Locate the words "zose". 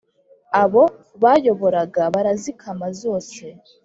3.01-3.43